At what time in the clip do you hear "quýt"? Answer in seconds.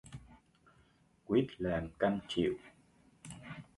1.25-1.47